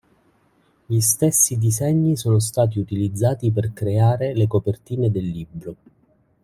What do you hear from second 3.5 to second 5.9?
per creare le copertine del libro.